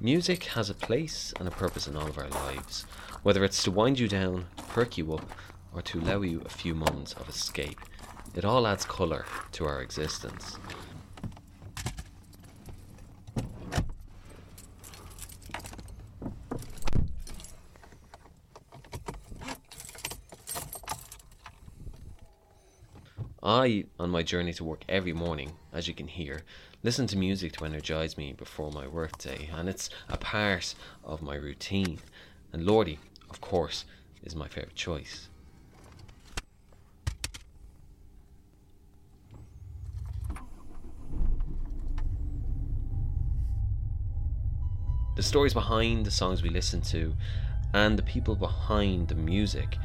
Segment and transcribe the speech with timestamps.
[0.00, 2.84] Music has a place and a purpose in all of our lives,
[3.24, 5.28] whether it's to wind you down, perk you up,
[5.74, 7.80] or to allow you a few moments of escape.
[8.36, 10.56] It all adds colour to our existence.
[23.48, 26.42] I, on my journey to work every morning, as you can hear,
[26.82, 31.34] listen to music to energize me before my workday, and it's a part of my
[31.34, 31.98] routine.
[32.52, 32.98] And Lordi,
[33.30, 33.86] of course,
[34.22, 35.30] is my favourite choice.
[45.16, 47.14] The stories behind the songs we listen to
[47.72, 49.78] and the people behind the music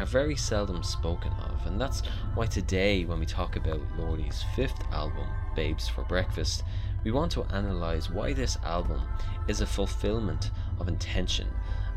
[0.00, 2.02] are very seldom spoken of, and that's
[2.34, 6.62] why today, when we talk about Lordi's fifth album, Babes for Breakfast,
[7.04, 9.02] we want to analyse why this album
[9.46, 11.48] is a fulfillment of intention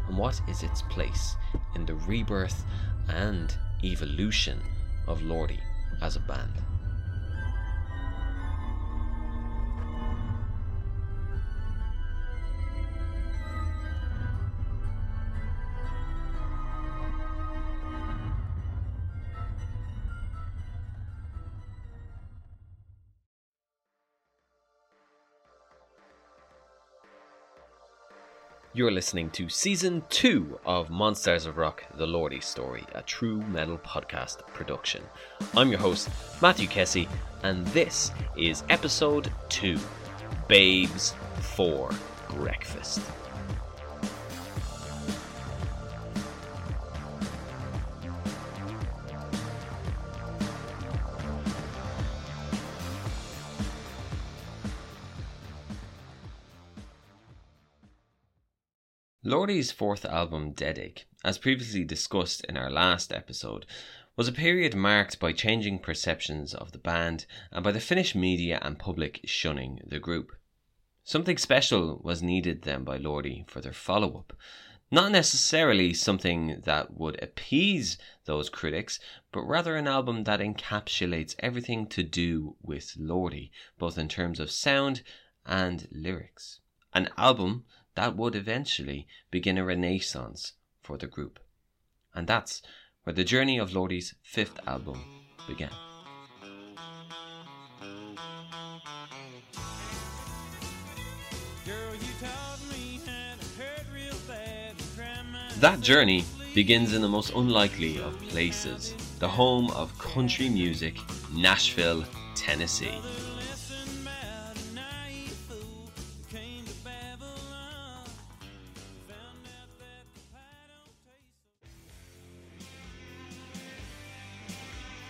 [0.08, 1.38] and what is its place
[1.76, 2.66] in the rebirth
[3.08, 4.60] and evolution
[5.08, 5.60] of Lordi
[6.02, 6.52] as a band.
[28.84, 33.78] You're listening to season two of Monsters of Rock The Lordi Story, a true metal
[33.78, 35.02] podcast production.
[35.56, 36.10] I'm your host,
[36.42, 37.08] Matthew Kessie,
[37.44, 39.80] and this is episode two
[40.50, 41.92] Babes for
[42.28, 43.00] Breakfast.
[59.26, 63.66] Lordi's fourth album, Deadache, as previously discussed in our last episode,
[64.18, 68.60] was a period marked by changing perceptions of the band and by the Finnish media
[68.62, 70.34] and public shunning the group.
[71.06, 74.34] Something special was needed then by Lordi for their follow up.
[74.92, 79.00] Not necessarily something that would appease those critics,
[79.32, 84.52] but rather an album that encapsulates everything to do with Lordi, both in terms of
[84.52, 85.02] sound
[85.46, 86.60] and lyrics.
[86.94, 87.64] An album
[87.96, 91.40] that would eventually begin a renaissance for the group.
[92.14, 92.62] And that's
[93.04, 95.02] where the journey of Lordi's fifth album
[95.48, 95.72] began.
[105.60, 110.98] That journey begins in the most unlikely of places, the home of country music,
[111.34, 112.04] Nashville,
[112.36, 113.00] Tennessee.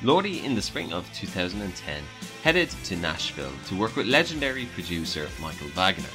[0.03, 2.03] Lordi, in the spring of 2010,
[2.44, 6.12] headed to Nashville to work with legendary producer Michael Wagener,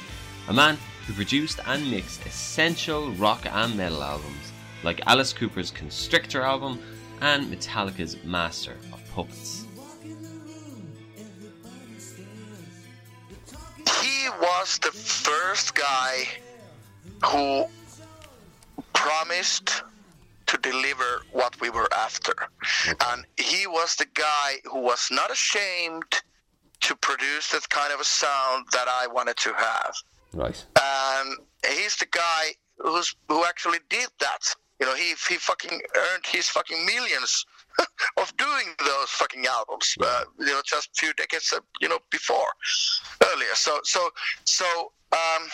[0.47, 0.77] a man
[1.07, 6.79] who produced and mixed essential rock and metal albums like Alice Cooper's Constrictor album
[7.21, 9.65] and Metallica's Master of Puppets.
[14.03, 16.27] He was the first guy
[17.25, 17.65] who
[18.93, 19.81] promised
[20.49, 22.33] to deliver what we were after.
[22.87, 23.05] Okay.
[23.11, 26.11] And he was the guy who was not ashamed
[26.81, 29.93] to produce that kind of a sound that I wanted to have.
[30.33, 30.65] Right.
[30.81, 31.37] And
[31.67, 32.43] he's the guy
[32.79, 34.43] who's who actually did that.
[34.79, 37.45] You know, he he fucking earned his fucking millions
[38.17, 39.95] of doing those fucking albums.
[40.01, 42.51] Uh, you know, just a few decades, uh, you know, before,
[43.31, 43.53] earlier.
[43.53, 44.09] So so
[44.45, 44.91] so.
[45.11, 45.49] Um,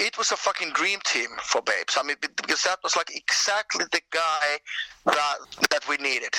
[0.00, 1.96] it was a fucking dream team for Babes.
[1.98, 4.58] I mean, because that was like exactly the guy
[5.06, 5.38] that
[5.70, 6.34] that we needed.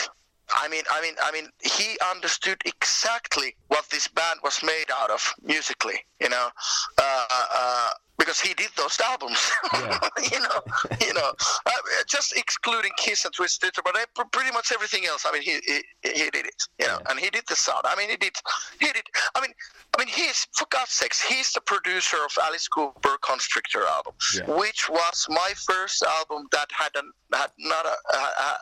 [0.54, 5.10] I mean, I mean, I mean, he understood exactly what this band was made out
[5.10, 6.00] of musically.
[6.20, 6.50] You know,
[6.98, 7.90] uh, uh,
[8.22, 9.52] because he did those albums.
[9.74, 9.98] Yeah.
[10.32, 10.60] you know,
[11.02, 11.32] you know,
[11.66, 11.72] uh,
[12.08, 15.26] just excluding Kiss and Twisted Sister, but pretty much everything else.
[15.28, 16.64] I mean, he he, he did it.
[16.80, 17.10] You know, yeah.
[17.10, 17.82] and he did the sound.
[17.86, 18.34] I mean, he did
[18.80, 19.04] he did.
[19.36, 19.52] I mean,
[19.96, 24.56] I mean, he's for God's sakes, he's the producer of Alice Cooper Constrictor album, yeah.
[24.56, 28.58] which was my first album that had a had not a uh,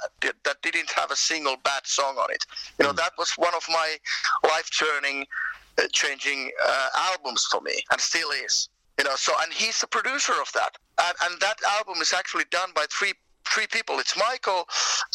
[0.45, 2.45] that didn't have a single bad song on it.
[2.79, 2.97] You know, mm.
[2.97, 3.97] that was one of my
[4.43, 5.25] life turning,
[5.77, 8.69] uh, changing uh, albums for me, and still is.
[8.99, 12.43] You know, so and he's the producer of that, and, and that album is actually
[12.51, 13.13] done by three
[13.49, 13.99] three people.
[13.99, 14.67] It's Michael,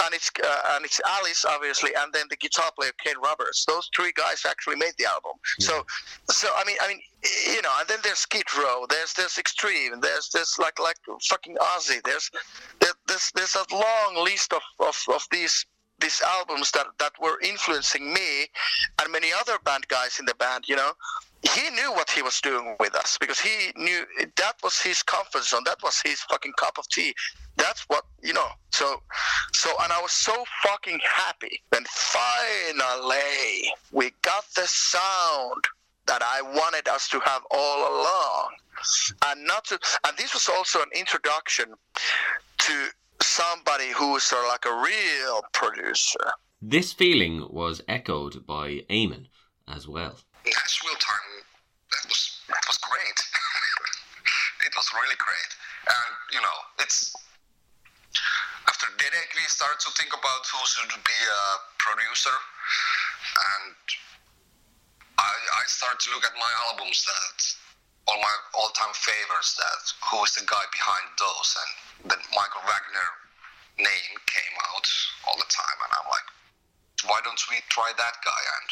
[0.05, 3.65] and it's uh, and it's Alice, obviously, and then the guitar player Kane Roberts.
[3.65, 5.33] Those three guys actually made the album.
[5.59, 5.67] Yeah.
[5.67, 5.87] So,
[6.31, 7.01] so I mean, I mean,
[7.47, 8.87] you know, and then there's Skid Row.
[8.89, 10.01] There's there's Extreme.
[10.01, 12.03] There's there's like like fucking Ozzy.
[12.03, 12.31] There's
[12.81, 15.65] there's there's a long list of of, of these
[16.01, 18.47] these albums that that were influencing me
[19.01, 20.65] and many other band guys in the band.
[20.69, 20.93] You know,
[21.53, 24.05] he knew what he was doing with us because he knew
[24.37, 25.63] that was his comfort zone.
[25.67, 27.15] That was his fucking cup of tea.
[27.57, 28.49] That's what you know.
[28.71, 29.03] So,
[29.53, 31.63] so, and I was so fucking happy.
[31.75, 35.65] And finally, we got the sound
[36.07, 38.49] that I wanted us to have all along,
[39.27, 39.79] and not to.
[40.07, 41.75] And this was also an introduction
[42.59, 42.89] to
[43.21, 46.33] somebody who was sort of like a real producer.
[46.63, 49.29] This feeling was echoed by Amen
[49.69, 50.17] as well.
[50.45, 51.33] Nashville time,
[51.91, 53.19] that was that was great.
[54.69, 55.51] it was really great,
[55.89, 57.17] and you know, it's
[58.69, 61.45] after Derek we start to think about who should be a
[61.81, 63.77] producer, and
[65.17, 67.39] I I start to look at my albums that
[68.07, 69.83] all my all-time favorites that
[70.13, 71.57] who is the guy behind those?
[71.57, 73.11] And then Michael Wagener
[73.81, 74.85] name came out
[75.25, 75.79] all the time.
[75.81, 76.29] And I'm like
[77.07, 78.43] why don't we try that guy?
[78.61, 78.69] And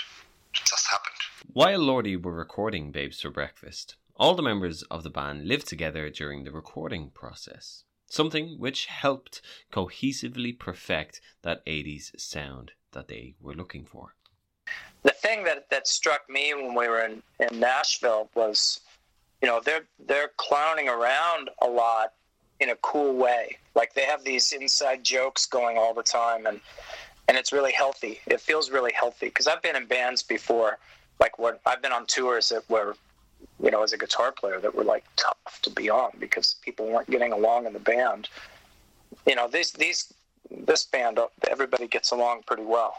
[0.55, 1.13] it just happened
[1.53, 6.09] while Lordi were recording Babes for Breakfast, all the members of the band lived together
[6.09, 13.55] during the recording process, something which helped cohesively perfect that 80s sound that they were
[13.55, 14.15] looking for.
[15.03, 18.81] The thing that, that struck me when we were in, in Nashville was,
[19.43, 22.15] you know, they're they're clowning around a lot
[22.61, 23.59] in a cool way.
[23.75, 26.61] Like they have these inside jokes going all the time and
[27.33, 28.21] and it's really healthy.
[28.27, 30.77] It feels really healthy because I've been in bands before
[31.19, 32.95] like what I've been on tours that were,
[33.59, 36.87] you know, as a guitar player that were like tough to be on because people
[36.87, 38.29] weren't getting along in the band.
[39.27, 40.13] You know, these these
[40.51, 41.19] this band
[41.49, 42.97] everybody gets along pretty well.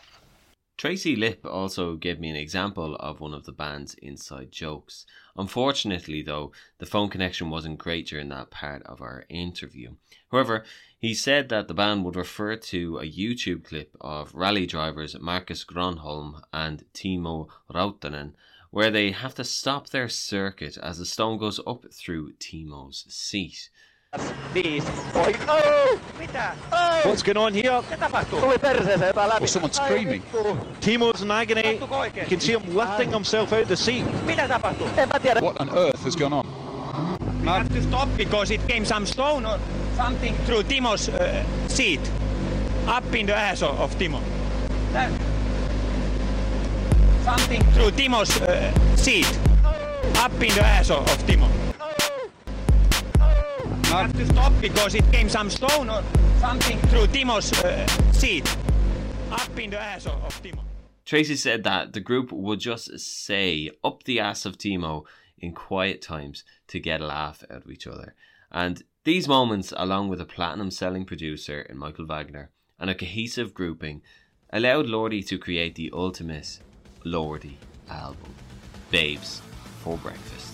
[0.75, 5.05] Tracy Lipp also gave me an example of one of the band's inside jokes.
[5.37, 9.93] Unfortunately, though, the phone connection wasn't great during that part of our interview.
[10.31, 10.63] However,
[10.97, 15.63] he said that the band would refer to a YouTube clip of rally drivers Marcus
[15.63, 18.33] Gronholm and Timo Rautiainen,
[18.71, 23.69] where they have to stop their circuit as the stone goes up through Timo's seat.
[27.05, 27.71] What's going on here?
[27.71, 30.21] Well, someone's screaming.
[30.81, 31.73] Timo's in agony.
[31.73, 34.03] You can see him lifting himself out of the seat.
[34.03, 37.41] What on earth has gone on?
[37.41, 39.59] We have to stop because it came some stone or
[39.95, 41.99] something through Timo's uh, seat.
[42.87, 44.21] Up in the ass of, of Timo.
[44.91, 45.11] That.
[47.23, 49.39] Something through Timo's uh, seat.
[50.15, 51.72] Up in the ass of, of Timo
[53.93, 56.03] have to stop because it came some stone or
[56.39, 58.57] something through Timo's uh, seat,
[59.31, 60.59] up in the ass of, of Timo.
[61.05, 65.03] Tracy said that the group would just say up the ass of Timo
[65.37, 68.15] in quiet times to get a laugh out of each other.
[68.51, 72.47] And these moments, along with a platinum selling producer in Michael Wagener
[72.79, 74.01] and a cohesive grouping,
[74.51, 76.59] allowed Lordi to create the ultimate
[77.05, 77.55] Lordi
[77.89, 78.33] album,
[78.89, 79.41] Babes
[79.81, 80.52] for Breakfast.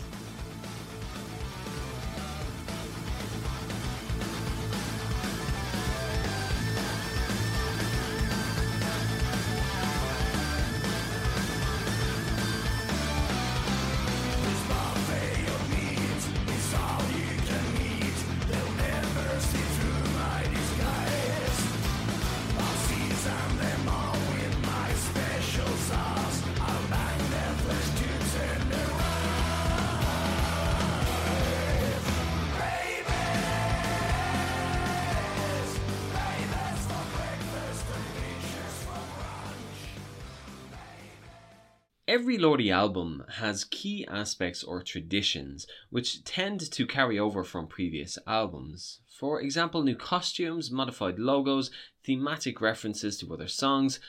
[42.20, 48.20] Every Lordi album has key aspects or traditions which tend to carry over from previous
[48.28, 49.00] albums.
[49.08, 51.72] For example, new costumes, modified logos,
[52.04, 54.02] thematic references to other songs.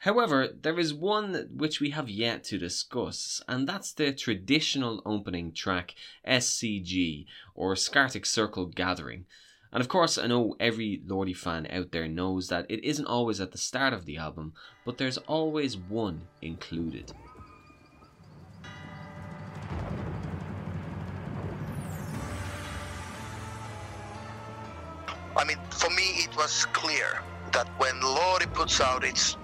[0.00, 5.50] However, there is one which we have yet to discuss, and that's the traditional opening
[5.50, 5.94] track
[6.28, 9.24] SCG or Scarctic Circle Gathering.
[9.72, 13.40] And of course, I know every Lordi fan out there knows that it isn't always
[13.40, 14.52] at the start of the album,
[14.84, 17.10] but there's always one included.
[25.36, 27.20] I mean, for me, it was clear
[27.52, 29.36] that when Lordi puts out its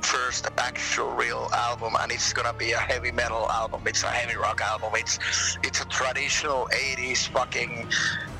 [0.00, 4.36] first actual real album and it's gonna be a heavy metal album it's a heavy
[4.36, 5.18] rock album it's
[5.64, 7.88] it's a traditional 80s fucking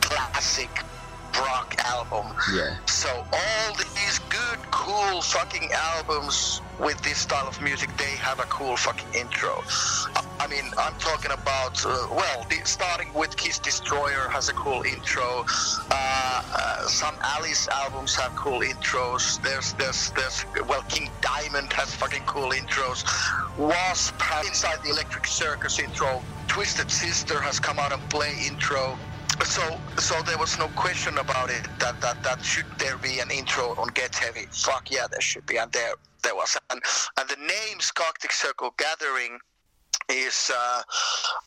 [0.00, 0.70] classic
[1.40, 2.34] rock album.
[2.54, 2.76] Yeah.
[2.86, 8.44] So all these good, cool fucking albums with this style of music, they have a
[8.44, 9.62] cool fucking intro.
[10.48, 14.82] I mean, I'm talking about uh, well, the, starting with Kiss Destroyer has a cool
[14.82, 15.44] intro.
[15.90, 19.42] Uh, uh, some Alice albums have cool intros.
[19.42, 23.04] There's there's there's well, King Diamond has fucking cool intros.
[23.58, 26.22] Wasp has Inside the Electric Circus intro.
[26.46, 28.96] Twisted Sister has come out and play intro
[29.44, 33.30] so so there was no question about it that that that should there be an
[33.30, 34.46] intro on Get Heavy.
[34.50, 36.56] Fuck yeah, there should be, and there there was.
[36.70, 36.80] And
[37.18, 39.38] and the name Scarctic Circle Gathering
[40.08, 40.82] is uh,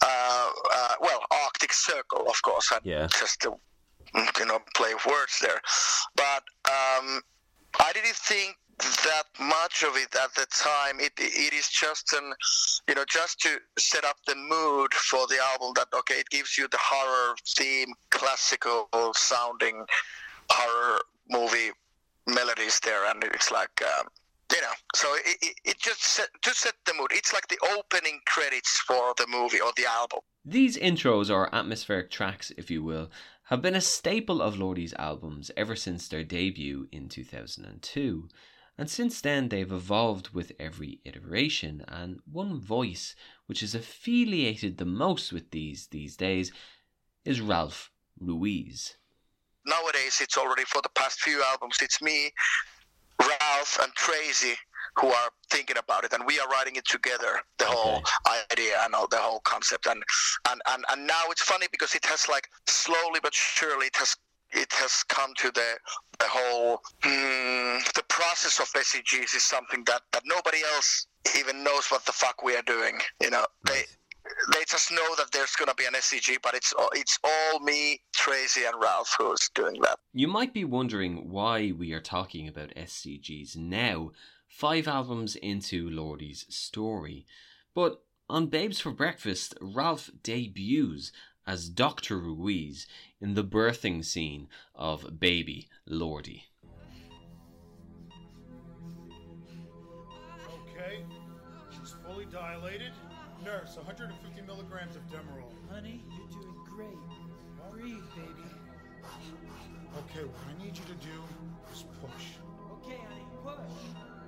[0.02, 3.08] uh, uh, well Arctic Circle, of course, and Yeah.
[3.20, 3.56] just to
[4.40, 5.62] you know play words there.
[6.16, 7.22] But um,
[7.80, 11.00] I didn't think that much of it at the time.
[11.00, 12.34] It it is just an
[12.88, 15.74] you know just to set up the mood for the album.
[15.76, 19.86] That okay, it gives you the horror theme, classical sounding
[20.50, 21.72] horror movie
[22.28, 23.82] melodies there, and it's like.
[23.82, 24.08] Um,
[24.54, 27.12] you know, so it, it, it just set, to set the mood.
[27.12, 30.20] It's like the opening credits for the movie or the album.
[30.44, 33.10] These intros, or atmospheric tracks, if you will,
[33.46, 38.30] have been a staple of Lordi's albums ever since their debut in 2002.
[38.78, 43.16] And since then, they've evolved with every iteration, and one voice
[43.46, 46.52] which is affiliated the most with these these days
[47.26, 48.98] is Ralph Ruiz.
[49.66, 52.32] nowadays it's already for the past few albums it's me
[53.40, 54.56] ralph and tracy
[54.96, 58.04] who are thinking about it and we are writing it together the whole
[58.52, 59.86] idea and all the whole concept.
[59.86, 60.04] And,
[60.50, 64.16] and and and now it's funny because it has like slowly but surely it has
[64.52, 65.78] it has come to the
[66.20, 71.08] the whole hmm, the process of SCGs is something that that nobody else
[71.38, 73.46] even knows what the fuck we are doing you know?
[73.66, 73.84] They
[74.54, 77.60] they just know that there's going to be an SCG, but it's all, it's all
[77.60, 80.00] me, Tracy, and Ralph who's doing that.
[80.14, 84.12] You might be wondering why we are talking about SCGs now,
[84.48, 87.26] five albums into Lordi's story.
[87.74, 91.12] But on Babes for Breakfast, Ralph debuts
[91.48, 92.18] as Dr.
[92.18, 92.88] Ruiz
[93.20, 96.44] in the birthing scene of Baby Lordi.
[100.48, 101.04] Okay,
[101.72, 102.92] she's fully dilated.
[103.44, 105.50] Nurse, 150 milligrams of Demerol.
[105.72, 106.98] Honey, you're doing great.
[107.72, 108.50] Breathe, baby.
[109.98, 111.18] Okay, what I need you to do
[111.74, 112.38] is push.
[112.74, 113.58] Okay, honey, push.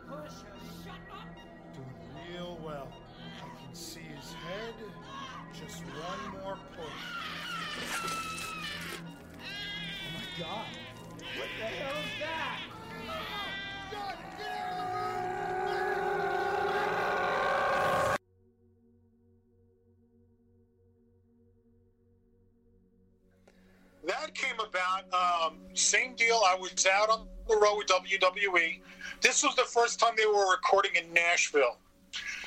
[0.09, 0.37] Push.
[0.83, 1.27] Shut up.
[1.75, 2.87] Doing real well.
[3.37, 4.73] I can see his head.
[5.53, 7.03] Just one more push.
[10.01, 10.67] Oh my god.
[11.37, 12.02] What the hell
[24.21, 26.41] That came about, um, same deal.
[26.45, 28.79] I was out on the road with WWE.
[29.21, 31.77] This was the first time they were recording in Nashville.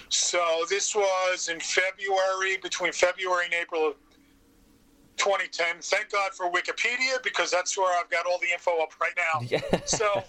[0.09, 3.95] So this was in February, between February and April of
[5.17, 5.77] 2010.
[5.81, 9.81] Thank God for Wikipedia because that's where I've got all the info up right now.
[9.87, 10.23] So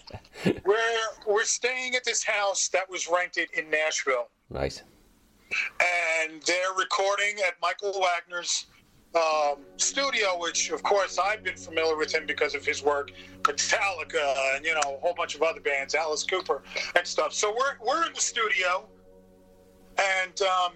[0.66, 4.84] we're we're staying at this house that was rented in Nashville Nice.
[6.30, 8.68] and they're recording at Michael Wagener's
[9.18, 13.12] um, studio, which of course I've been familiar with him because of his work,
[13.44, 16.64] Metallica, and you know a whole bunch of other bands, Alice Cooper
[16.96, 17.34] and stuff.
[17.34, 18.88] So we're we're in the studio,
[20.00, 20.74] and um,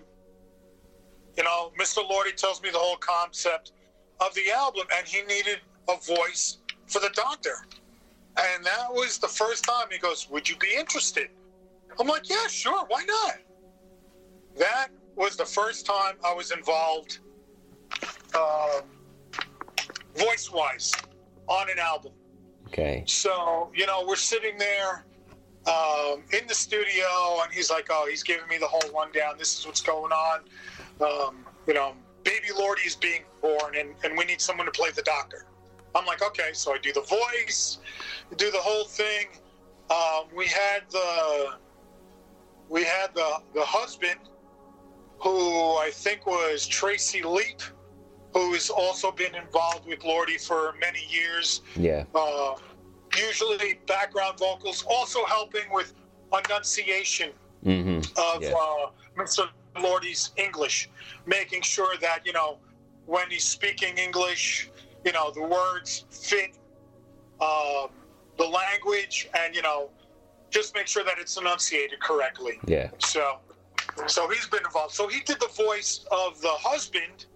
[1.38, 2.00] you know Mr.
[2.10, 3.74] Lordi tells me the whole concept
[4.22, 7.56] of the album, and he needed a voice for the Doctor,
[8.38, 11.30] and that was the first time he goes, "Would you be interested?"
[12.00, 13.36] I'm like, "Yeah, sure, why not?"
[14.58, 17.20] that was the first time I was involved,
[18.36, 18.82] uh,
[20.16, 20.92] voice wise,
[21.48, 22.14] on an album.
[22.68, 23.04] Okay.
[23.06, 25.06] So, you know, we're sitting there
[25.68, 27.06] um, in the studio,
[27.44, 29.38] and he's like, oh, he's giving me the whole rundown.
[29.38, 30.42] This is what's going on.
[31.02, 34.92] Um, you know, baby Lordi is being born, and, and we need someone to play
[34.92, 35.46] the doctor.
[35.94, 37.80] I'm like, okay, so I do the voice,
[38.38, 39.28] do the whole thing.
[39.90, 41.58] Um, we had the
[42.70, 44.20] we had the the husband,
[45.20, 47.62] who I think was Tracy Lipp,
[48.34, 52.06] who's also been involved with Lordi for many years Yeah.
[52.16, 52.56] uh,
[53.18, 55.94] usually background vocals, also helping with
[56.46, 57.32] enunciation
[57.66, 58.00] Mm-hmm.
[58.20, 58.54] of Yeah.
[58.54, 59.48] uh, Mr.
[59.76, 60.90] Lordi's English,
[61.28, 62.58] making sure that you know
[63.06, 64.72] when he's speaking English,
[65.06, 66.58] you know the words fit
[67.40, 67.90] um,
[68.38, 69.90] the language, and you know
[70.50, 72.60] just make sure that it's enunciated correctly.
[72.66, 72.90] Yeah.
[72.98, 73.38] So,
[74.08, 74.94] so he's been involved.
[74.96, 77.28] So he did the voice of the husband,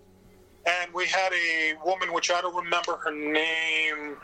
[0.66, 4.18] and we had a woman, which I don't remember her name.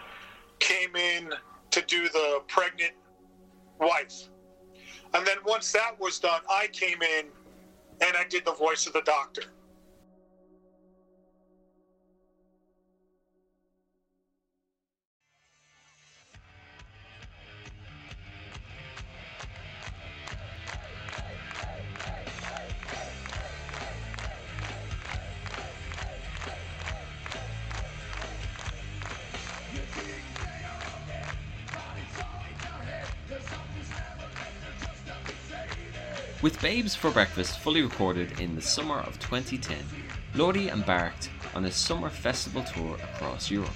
[0.60, 1.34] came in
[1.72, 2.94] to do the pregnant
[3.80, 4.30] wife.
[5.14, 7.26] And then once that was done, I came in
[8.02, 9.44] and I did the voice of the doctor.
[36.42, 39.78] With Babes for Breakfast fully recorded in the summer of 2010,
[40.34, 43.70] Lordi embarked on a summer festival tour across Europe.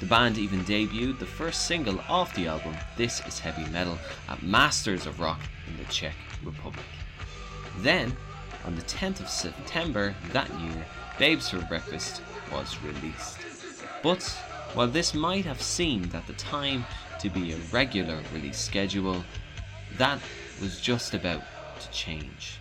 [0.00, 3.96] The band even debuted the first single off the album, This Is Heavy Metal,
[4.28, 6.84] at Masters of Rock in the Czech Republic.
[7.78, 8.16] Then,
[8.64, 10.84] on the 10th of September that year,
[11.20, 13.38] Babes for Breakfast was released.
[14.02, 14.24] But
[14.74, 16.84] while this might have seemed at the time
[17.20, 19.22] to be a regular release schedule,
[19.98, 20.18] that
[20.60, 21.42] was just about
[21.82, 22.58] to change.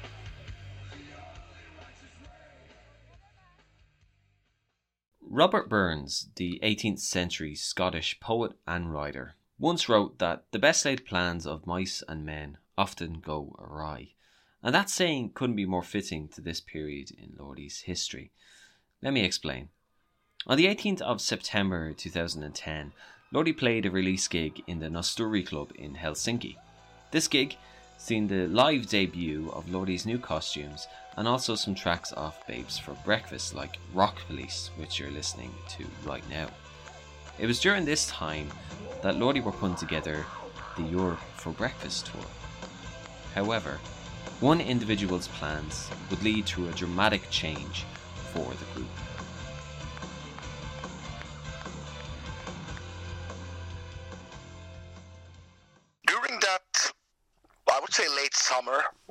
[5.22, 11.06] Robert Burns, the 18th century Scottish poet and writer, once wrote that the best laid
[11.06, 14.10] plans of mice and men often go awry.
[14.62, 18.32] And that saying couldn't be more fitting to this period in Lordi's history.
[19.02, 19.70] Let me explain.
[20.48, 22.92] On the 18th of September 2010,
[23.34, 26.58] Lordi played a release gig in the Nosturi Club in Helsinki.
[27.12, 27.56] This gig
[28.02, 32.94] seen the live debut of Lordi's new costumes and also some tracks off Babes for
[33.06, 36.48] Breakfast like Rock Police, which you're listening to right now.
[37.38, 38.50] It was during this time
[39.04, 40.26] that Lordi were putting together
[40.78, 42.26] the Europe for Breakfast tour.
[43.36, 43.80] However,
[44.40, 47.86] one individual's plans would lead to a dramatic change
[48.34, 48.90] for the group.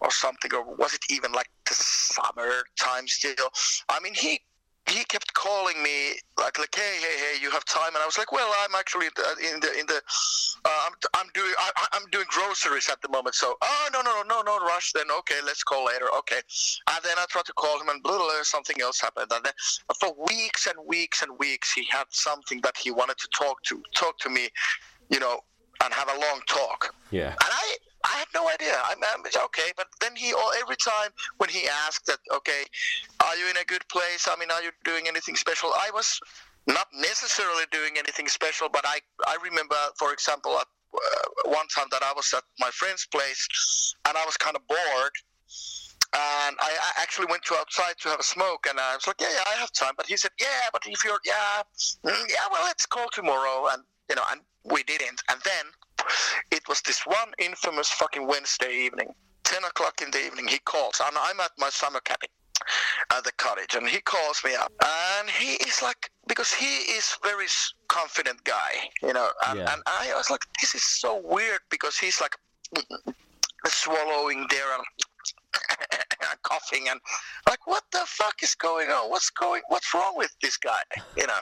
[0.01, 3.51] Or something, or was it even like the summer time still?
[3.89, 4.41] I mean, he
[4.89, 7.95] he kept calling me like like hey hey hey you have time?
[7.95, 10.03] And I was like well I'm actually in the in the,
[10.65, 14.23] uh, I'm, I'm doing I, I'm doing groceries at the moment so oh no no
[14.23, 15.07] no no no rush then.
[15.19, 16.07] Okay let's call later.
[16.19, 16.41] Okay.
[16.91, 19.31] And then I tried to call him and blah, blah, blah, something else happened.
[19.33, 19.53] And then
[20.01, 23.83] for weeks and weeks and weeks he had something that he wanted to talk to
[23.95, 24.49] talk to me
[25.11, 25.41] you know
[25.83, 26.95] and have a long talk.
[27.11, 27.31] Yeah.
[27.31, 28.75] and I, I had no idea.
[28.85, 32.65] I'm, I'm okay, but then he all every time when he asked that, okay,
[33.25, 34.29] are you in a good place?
[34.31, 35.71] I mean, are you doing anything special?
[35.75, 36.21] I was
[36.67, 41.87] not necessarily doing anything special, but I, I remember, for example, at uh, one time
[41.91, 45.13] that I was at my friend's place and I was kind of bored.
[46.13, 49.21] And I, I actually went to outside to have a smoke, and I was like,
[49.21, 51.63] "Yeah, yeah, I have time." But he said, "Yeah, but if you're, yeah,
[52.05, 55.23] mm, yeah, well, let's call tomorrow." And you know, and we didn't.
[55.31, 55.67] And then
[56.51, 59.09] it was this one infamous fucking Wednesday evening,
[59.45, 60.47] 10 o'clock in the evening.
[60.49, 62.29] He calls, and I'm at my summer cabin
[63.13, 67.17] at the cottage, and he calls me up, and he is like, because he is
[67.23, 67.47] very
[67.89, 69.73] confident guy, you know, and, Yeah.
[69.73, 72.37] and I was like, this is so weird because he's like
[73.67, 74.85] swallowing there and
[76.43, 77.01] coughing and
[77.49, 80.79] like what the fuck is going on what's going what's wrong with this guy
[81.17, 81.35] you know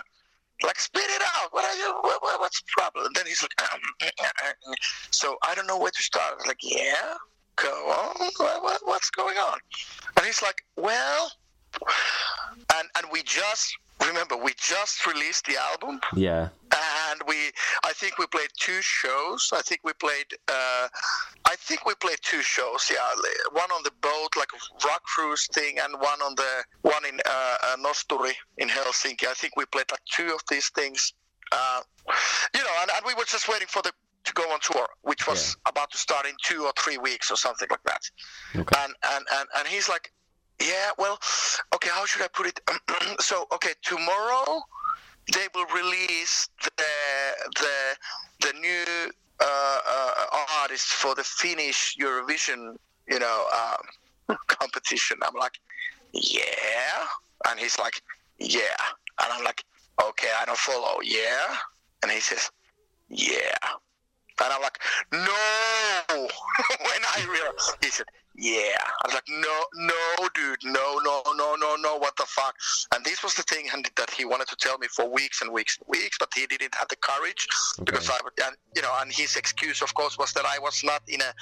[0.62, 1.52] like spit it out.
[1.52, 3.06] What are you what, what, what's the problem?
[3.06, 4.74] And then he's like um, mm, mm, mm,
[5.10, 6.32] so i don't know where to start.
[6.32, 7.14] I was like yeah
[7.56, 8.30] go on.
[8.36, 9.58] What, what, what's going on?
[10.16, 11.30] And he's like well
[12.74, 16.00] and and we just remember we just released the album.
[16.14, 16.48] Yeah.
[17.10, 17.50] And we
[17.84, 19.50] i think we played two shows.
[19.54, 20.88] I think we played uh
[21.46, 22.98] i think we played two shows yeah.
[23.52, 27.18] One on the boat like a rock cruise thing and one on the one in
[27.26, 29.26] uh, uh nosturi in helsinki.
[29.26, 31.12] I think we played like two of these things.
[31.52, 31.80] Uh
[32.54, 33.92] you know and, and we were just waiting for the
[34.24, 37.36] to go on tour which was about to start in two or three weeks or
[37.36, 38.02] something like that.
[38.56, 38.76] Okay.
[38.82, 40.12] and and and, and he's like
[40.60, 41.18] yeah well
[41.74, 42.60] okay how should i put it?
[43.20, 44.60] So okay tomorrow
[45.32, 46.84] they will release the
[47.56, 47.96] the
[48.46, 52.76] the new uh, uh, artist for the Finnish Eurovision,
[53.08, 53.46] you know,
[54.28, 55.18] um, competition.
[55.22, 55.58] I'm like,
[56.12, 57.06] yeah,
[57.48, 58.02] and he's like,
[58.38, 58.76] yeah,
[59.22, 59.64] and I'm like,
[60.02, 61.56] okay, I don't follow, yeah,
[62.02, 62.50] and he says,
[63.08, 63.54] yeah,
[64.42, 64.78] and I'm like,
[65.12, 65.18] no.
[66.80, 68.06] when I realized, he said,
[68.38, 68.78] yeah.
[68.80, 72.54] I was like, no, no, dude, no, no, no, no, no, what the fuck?
[72.94, 75.76] And this was the thing that he wanted to tell me for weeks and weeks
[75.78, 77.46] and weeks, but he didn't have the courage
[77.84, 80.82] because I, would- and you know, and his excuse, of course, was that I was
[80.84, 81.32] not in a,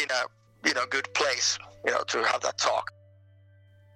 [0.00, 2.90] in a, you know, good place, you know, to have that talk.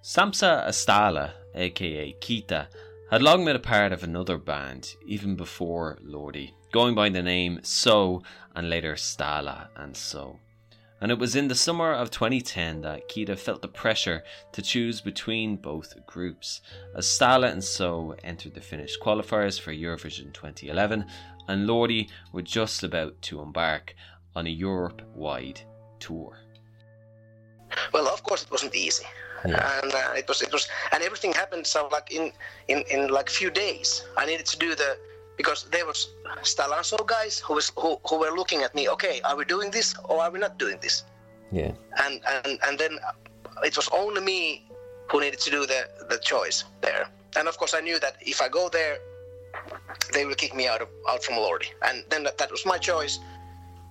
[0.03, 2.67] Sampsa Astala, aka Kita,
[3.11, 7.61] had long been a part of another band even before Lordi going by the name
[7.63, 8.23] So
[8.57, 10.41] and later Stala and So.
[11.03, 15.01] And it was in the summer of 2010 that Kita felt the pressure to choose
[15.01, 16.61] between both groups,
[16.95, 21.05] as Stala and So entered the Finnish qualifiers for Eurovision 2011,
[21.49, 23.97] and Lordi were just about to embark
[24.37, 25.61] on a Europe wide
[25.99, 26.39] tour.
[27.93, 29.05] Well, of course, it wasn't easy.
[29.45, 29.81] Yeah.
[29.83, 32.31] and uh, it was it was and everything happened so like in
[32.69, 34.97] in in like few days i needed to do the
[35.37, 36.09] because there was
[36.43, 38.89] Stala and So guys who was who, who were looking at me.
[38.89, 41.05] Okay, are we doing this or are we not doing this?
[41.51, 41.73] Yeah.
[42.05, 42.99] And and and then
[43.65, 44.69] it was only me
[45.11, 47.09] who needed to do the the choice there.
[47.37, 48.99] And of course, I knew that if I go there,
[50.13, 51.69] they will kick me out of out from Lordi.
[51.83, 53.19] And then that, that was my choice.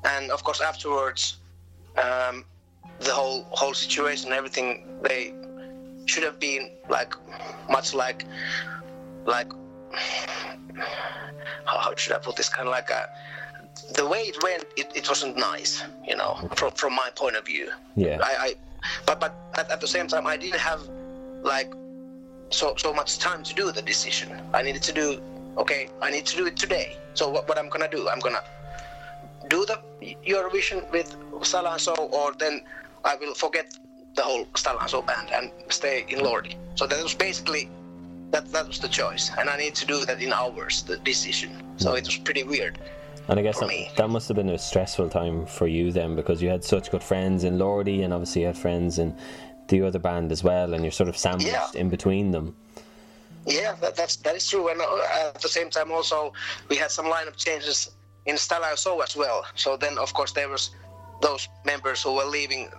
[0.03, 1.37] And of course, afterwards,
[1.97, 2.45] um,
[2.99, 5.33] the whole whole situation, everything, they
[6.05, 7.13] should have been like
[7.69, 8.25] much like
[9.25, 9.51] like
[11.65, 12.49] how should I put this?
[12.49, 13.09] Kind of like a
[13.95, 17.45] the way it went, it, it wasn't nice, you know, from from my point of
[17.45, 17.69] view.
[17.95, 18.19] Yeah.
[18.21, 18.53] I, I
[19.05, 20.81] but but at, at the same time, I didn't have
[21.43, 21.73] like
[22.49, 24.41] so so much time to do the decision.
[24.53, 25.21] I needed to do
[25.57, 25.89] okay.
[26.01, 26.97] I need to do it today.
[27.13, 28.09] So what, what I'm gonna do?
[28.09, 28.43] I'm gonna
[29.49, 29.79] do the
[30.25, 32.61] Eurovision with Stala and So, or then
[33.03, 33.77] I will forget
[34.15, 36.55] the whole Stala and So band and stay in Lordi.
[36.75, 37.69] So that was basically
[38.31, 40.83] that that was the choice, and I need to do that in hours.
[40.83, 41.63] The decision.
[41.77, 42.79] So it was pretty weird.
[43.27, 46.41] And I guess that, that, must have been a stressful time for you then, because
[46.41, 49.15] you had such good friends in Lordi, and obviously you had friends in
[49.67, 51.81] the other band as well, and you're sort of sandwiched yeah.
[51.81, 52.55] in between them.
[53.45, 54.69] Yeah, that, that's that is true.
[54.69, 56.33] And uh, at the same time, also
[56.69, 57.91] we had some lineup changes
[58.25, 59.45] in Stala So as well.
[59.55, 60.71] So then, of course, there was
[61.21, 62.69] those members who were leaving,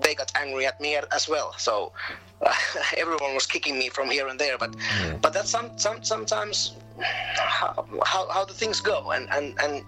[0.00, 1.54] they got angry at me as well.
[1.56, 1.92] So
[2.40, 2.52] uh,
[2.96, 4.58] everyone was kicking me from here and there.
[4.58, 5.16] But yeah.
[5.22, 9.84] but that's some, some sometimes how, how, how the things go, and and and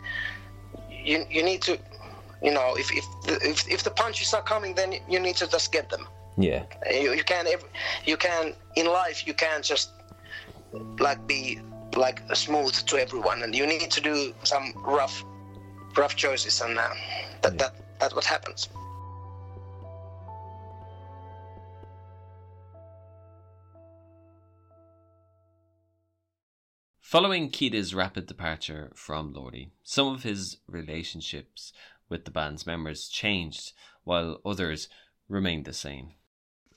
[0.91, 1.79] you you need to,
[2.43, 5.47] you know, if if the, if if the punches are coming, then you need to
[5.47, 6.07] just get them.
[6.37, 6.65] Yeah.
[6.91, 7.47] You, you can
[8.05, 9.91] you can in life you can't just
[10.99, 11.61] like be
[11.97, 15.25] like smooth to everyone, and you need to do some rough
[15.97, 16.89] rough choices, and uh,
[17.43, 17.59] that yeah.
[17.59, 18.69] that that's what happens.
[27.01, 31.73] Following Kita's rapid departure from Lordi, some of his relationships
[32.09, 34.89] with the band's members changed, while others
[35.29, 36.15] remained the same.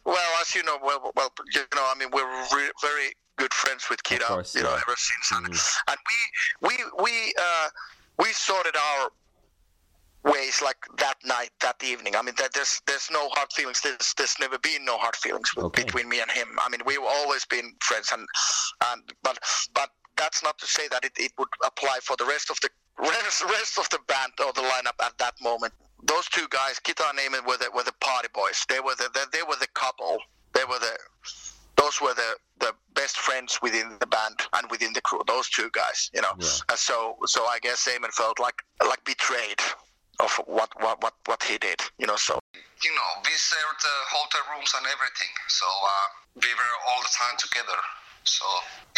[0.06, 3.90] Well, as you know, well, well you know, I mean, we're re- very good friends
[3.90, 4.68] with Kita, course, you yeah.
[4.68, 5.46] know, ever since, mm-hmm.
[5.46, 5.56] and,
[5.88, 5.98] and
[6.62, 7.70] we we we uh,
[8.20, 9.10] we sorted our
[10.28, 12.16] ways like that night, that evening.
[12.16, 13.82] I mean, that there's there's no hard feelings.
[13.82, 15.84] There's there's never been no hard feelings okay.
[15.84, 16.48] between me and him.
[16.62, 18.28] I mean, we've always been friends, and
[18.92, 19.40] and but
[19.74, 22.70] but that's not to say that it, it would apply for the rest of the
[23.00, 25.74] rest, rest of the band or the lineup at that moment.
[26.04, 28.66] Those two guys, Kita and Amen, were the were the party boys.
[28.70, 30.18] They were the they, they were the couple.
[30.54, 30.98] They were the
[31.78, 35.22] those were the the best friends within the band and within the crew.
[35.28, 36.34] Those two guys, you know.
[36.40, 36.48] Yeah.
[36.70, 39.60] And so so I guess Amen felt like like betrayed
[40.20, 42.40] of what, what, what, what he did, you know, so.
[42.54, 47.14] You know, we shared the hotel rooms and everything, so uh, we were all the
[47.14, 47.80] time together.
[48.24, 48.46] So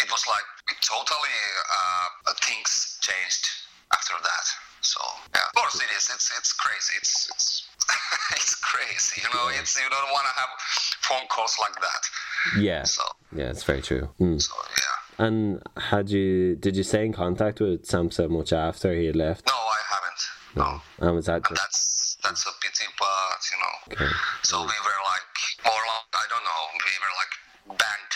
[0.02, 0.44] it was like
[0.82, 1.38] totally
[1.70, 3.46] uh, things changed
[3.92, 4.46] after that.
[4.82, 5.00] So
[5.34, 6.10] yeah, of course it is.
[6.12, 6.94] It's it's crazy.
[6.98, 7.68] It's it's
[8.32, 9.22] it's crazy.
[9.22, 10.50] You know, it's you don't want to have
[11.00, 12.02] phone calls like that.
[12.60, 12.82] Yeah.
[12.84, 13.02] So
[13.34, 14.08] yeah, it's very true.
[14.18, 14.40] Mm.
[14.42, 15.24] So yeah.
[15.26, 19.16] And had you did you stay in contact with Sam so much after he had
[19.16, 19.46] left?
[19.46, 20.22] No, I haven't.
[20.56, 20.82] No.
[20.98, 21.54] And was that just...
[21.54, 24.04] that's that's a pity, but you know.
[24.04, 24.12] Okay.
[24.42, 26.62] So we were like more like I don't know.
[26.74, 28.10] We were like band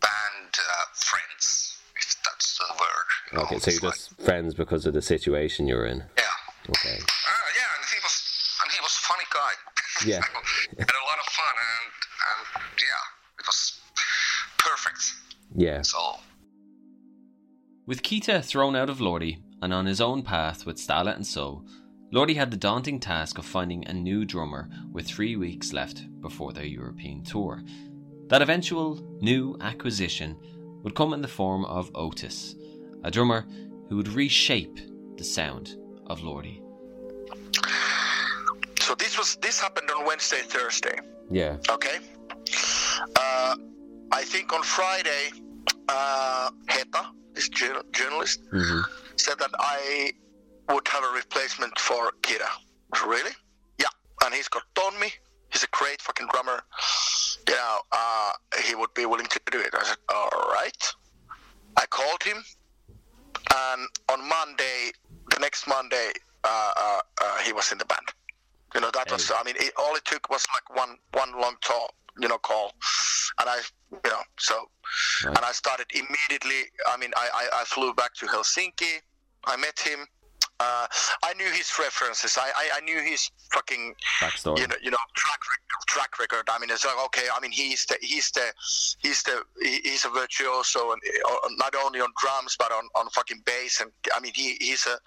[0.00, 3.08] band uh, friends, if that's the word.
[3.32, 3.44] You know?
[3.44, 6.04] Okay, so you're just friends because of the situation you're in.
[6.16, 6.70] Yeah.
[6.70, 6.98] Okay.
[6.98, 8.14] Uh, yeah, and he was
[8.62, 9.52] and he was funny guy.
[10.04, 10.20] Yeah.
[10.20, 11.92] had a lot of fun and
[12.28, 13.80] and yeah, it was
[14.58, 15.14] perfect.
[15.54, 15.80] Yeah.
[15.82, 16.20] So.
[17.86, 21.64] With Kita thrown out of Lordi, and on his own path with Stala and So,
[22.12, 26.52] Lordi had the daunting task of finding a new drummer with three weeks left before
[26.52, 27.62] their European tour.
[28.28, 30.36] That eventual new acquisition
[30.82, 32.54] would come in the form of Otus,
[33.02, 33.44] a drummer
[33.88, 34.78] who would reshape
[35.16, 36.62] the sound of Lordi.
[38.80, 41.00] So this was this happened on Wednesday, Thursday.
[41.28, 41.56] Yeah.
[41.68, 41.98] Okay.
[43.16, 43.56] Uh,
[44.12, 45.32] I think on Friday,
[45.88, 50.12] uh, Heta, this journalist, mm-hmm said that I
[50.70, 52.48] would have a replacement for Kita.
[53.06, 53.32] Really?
[53.78, 53.86] Yeah.
[54.24, 55.12] And he's got Tonmi.
[55.52, 56.62] He's a great fucking drummer.
[57.48, 58.32] You know, uh,
[58.64, 59.70] he would be willing to do it.
[59.72, 60.94] I said, all right.
[61.76, 62.42] I called him,
[63.54, 64.92] and on Monday
[65.30, 66.12] the next Monday,
[66.44, 68.08] uh, uh, uh, he was in the band.
[68.76, 69.32] You know, that was.
[69.34, 72.74] I mean, it, all it took was like one one long talk, you know, call,
[73.40, 73.56] and I,
[73.90, 74.68] you know, so,
[75.24, 75.34] Right.
[75.34, 76.68] and I started immediately.
[76.92, 79.00] I mean, I, I, I flew back to Helsinki.
[79.46, 80.00] I met him.
[80.60, 80.86] Uh,
[81.22, 82.38] I knew his references.
[82.38, 84.58] I, I, I knew his fucking Backstory.
[84.58, 86.48] you know, you know, track record, track record.
[86.50, 87.26] I mean, it's like okay.
[87.34, 88.52] I mean, he's the he's the
[88.98, 91.00] he's the he's a virtuoso, and
[91.58, 93.80] not only on drums but on, on fucking bass.
[93.80, 94.98] And I mean, he he's a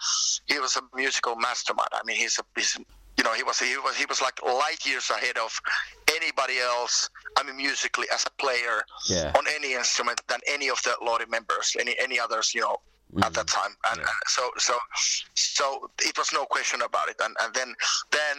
[0.51, 1.89] he was a musical mastermind.
[1.93, 2.77] I mean, he's a he's
[3.19, 5.51] you know he was he was he was like light years ahead of
[6.15, 7.09] anybody else.
[7.37, 8.75] I mean, musically as a player
[9.07, 9.33] Yeah.
[9.37, 12.77] on any instrument than any of the Lordi members, any any others, you know,
[13.21, 13.61] at that mm-hmm.
[13.61, 13.73] time.
[13.91, 14.75] And, and so so
[15.35, 17.17] so it was no question about it.
[17.25, 17.75] And and then
[18.11, 18.35] then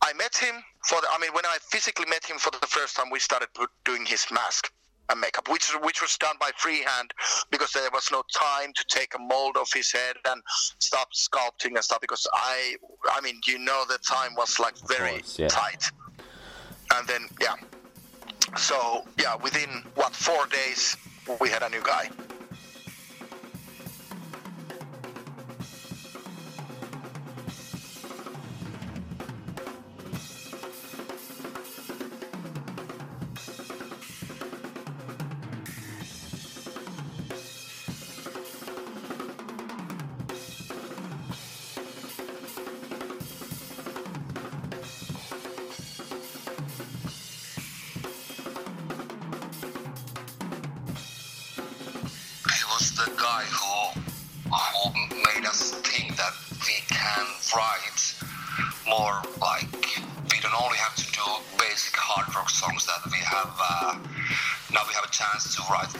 [0.00, 1.08] I met him for the.
[1.10, 3.48] I mean, when I physically met him for the first time, we started
[3.84, 4.72] doing his mask
[5.10, 7.12] and makeup, which which was done by freehand
[7.50, 10.42] because there was no time to take a mold of his head and
[10.78, 12.00] stop sculpting and stuff.
[12.00, 12.76] Because I,
[13.12, 15.48] I mean, you know, the time was like very course, yeah.
[15.48, 15.90] tight.
[16.94, 17.54] And then yeah,
[18.56, 20.96] so yeah, within what four days
[21.40, 22.10] we had a new guy.
[52.74, 54.00] Was the guy who
[54.50, 56.34] who made us think that
[56.66, 58.14] we can write
[58.88, 59.70] more like
[60.30, 61.22] we don't only have to do
[61.56, 63.94] basic hard rock songs that we have uh,
[64.72, 65.92] now we have a chance to write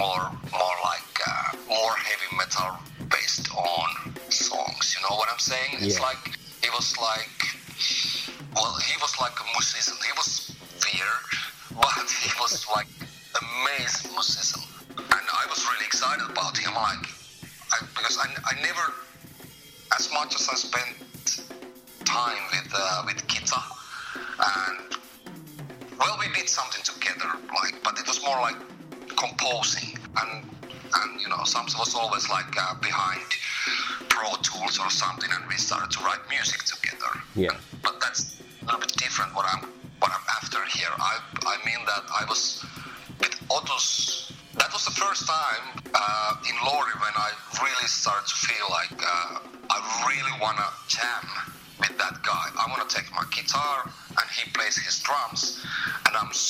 [0.00, 0.37] more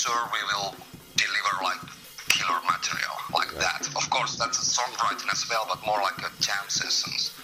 [0.09, 0.75] sure we will
[1.17, 1.81] deliver like
[2.29, 3.87] killer material like that.
[3.95, 7.35] Of course, that's a songwriting as well, but more like a jam sessions.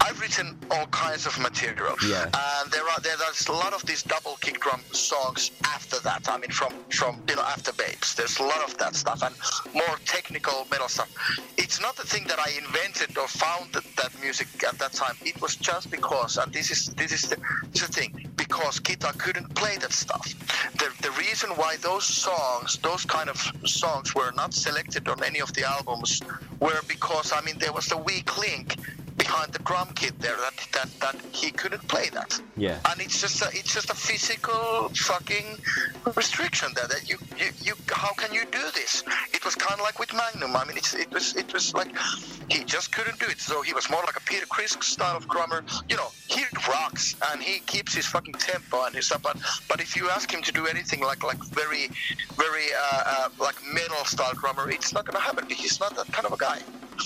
[0.00, 1.94] I've written all kinds of material.
[2.06, 2.24] Yeah.
[2.24, 6.26] And there are there's a lot of these double kick drum songs after that.
[6.28, 9.34] I mean, from from you know after Babes, there's a lot of that stuff and
[9.74, 11.10] more technical metal stuff.
[11.58, 15.16] It's not the thing that I invented or founded that music at that time.
[15.22, 17.36] It was just because, and this is this is the,
[17.72, 20.26] this is the thing, because Kita couldn't play that stuff.
[20.78, 25.40] The the reason why those songs, those kind of songs, were not selected on any
[25.40, 26.22] of the albums,
[26.60, 28.76] were because I mean there was a weak link
[29.28, 32.40] behind the drum kit there that, that, that he couldn't play that.
[32.56, 32.78] Yeah.
[32.90, 35.58] And it's just a, it's just a physical fucking
[36.16, 39.04] restriction there that you, you, you how can you do this?
[39.34, 40.56] It was kind of like with Magnum.
[40.56, 41.92] I mean, it's, it was it was like
[42.48, 43.38] he just couldn't do it.
[43.38, 45.62] So he was more like a Peter Criss style of drummer.
[45.88, 49.22] You know, he rocks and he keeps his fucking tempo and his stuff.
[49.22, 49.36] But
[49.68, 51.90] but if you ask him to do anything like like very
[52.36, 55.44] very uh, uh, like metal style drummer, it's not gonna happen.
[55.50, 56.60] He's not that kind of a guy.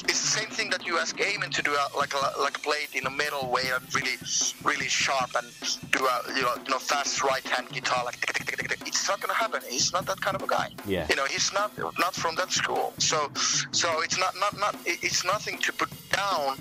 [0.09, 2.79] It's the same thing that you ask Amen to do, uh, like a, like play
[2.91, 4.17] it in a metal way and really,
[4.65, 5.47] really sharp and
[5.91, 8.19] do a you know you know fast right hand guitar like.
[8.21, 8.89] tick, tick, tick, tick, tick.
[8.89, 9.61] It's not gonna happen.
[9.69, 10.71] He's not that kind of a guy.
[10.87, 11.07] Yeah.
[11.09, 12.93] You know, he's not not from that school.
[12.99, 13.31] So
[13.73, 16.57] so it's not not not it's nothing to put down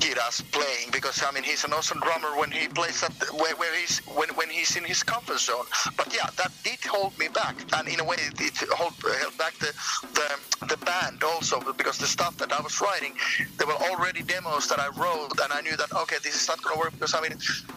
[0.00, 3.54] Kita's playing because I mean he's an awesome drummer when he plays at the, where,
[3.56, 5.66] where he's when when he's in his comfort zone.
[5.96, 9.36] But yeah, that did hold me back, and in a way it, it hold, held
[9.38, 9.72] back the,
[10.14, 13.12] the the band also because the stuff that I was writing,
[13.58, 16.62] there were already demos that I wrote, and I knew that okay, this is not
[16.62, 17.34] gonna work because I mean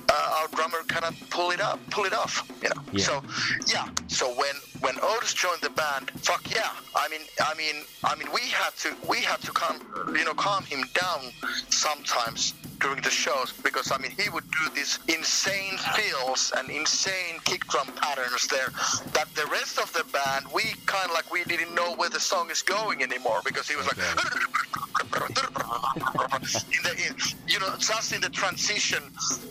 [0.10, 2.82] uh, our drummer cannot pull it up, pull it off, you know.
[2.92, 3.04] Yeah.
[3.04, 3.24] So
[3.68, 8.16] yeah, so when when Otus joined the band, fuck yeah, I mean I mean I
[8.16, 9.78] mean we had to we had to calm
[10.16, 11.22] you know calm him down
[11.70, 17.40] sometimes during the shows because I mean he would do these insane fills and insane
[17.44, 18.72] kick drum patterns there
[19.14, 22.20] that the rest of the band we kind of like we didn't know where the
[22.20, 23.98] song is going anymore because he was like
[26.40, 27.16] in the, in,
[27.48, 29.04] you know, just in the transition,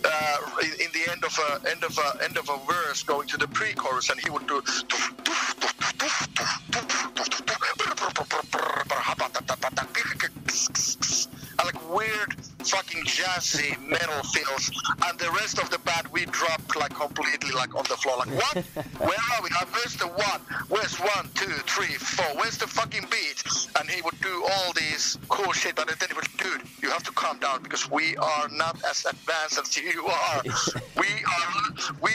[0.04, 3.28] uh, in, in the end of a end of a end of a verse, going
[3.28, 4.62] to the pre-chorus, and he would do.
[11.64, 12.36] like weird
[12.68, 14.70] fucking jazzy metal feels
[15.06, 18.28] and the rest of the band we dropped like completely like on the floor like
[18.28, 18.56] what?
[19.00, 19.48] Where are we?
[19.72, 20.40] Where's the one?
[20.68, 22.26] Where's one two three four?
[22.36, 23.42] Where's the fucking beat?
[23.80, 27.02] And he would do all these cool shit and then he would dude you have
[27.04, 30.42] to calm down because we are not as advanced as you are.
[30.96, 32.12] We are we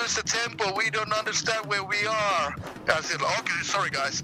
[0.00, 2.56] lose the tempo we don't understand where we are.
[2.88, 4.22] I said okay sorry guys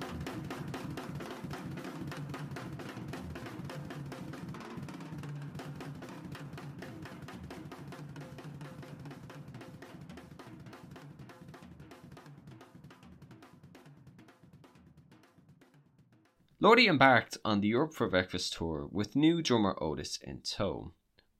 [16.62, 20.92] Lordi embarked on the Europe for Breakfast tour with new drummer Otus in tow.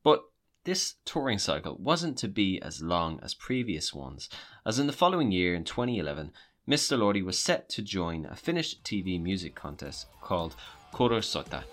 [0.02, 0.22] But
[0.64, 4.30] this touring cycle wasn't to be as long as previous ones,
[4.64, 6.32] as in the following year, in 2011,
[6.66, 6.98] Mr.
[6.98, 10.56] Lordi was set to join a Finnish TV music contest called
[10.94, 11.64] Kuorosota.